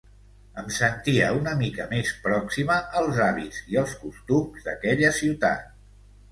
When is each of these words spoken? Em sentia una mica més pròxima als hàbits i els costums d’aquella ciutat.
Em 0.61 0.69
sentia 0.77 1.27
una 1.39 1.53
mica 1.59 1.85
més 1.91 2.15
pròxima 2.25 2.79
als 3.03 3.21
hàbits 3.27 3.63
i 3.75 3.81
els 3.85 3.95
costums 4.03 4.67
d’aquella 4.67 5.17
ciutat. 5.23 5.73